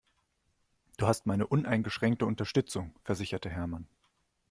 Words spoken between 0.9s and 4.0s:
Du hast meine uneingeschränkte Unterstützung, versicherte Hermann.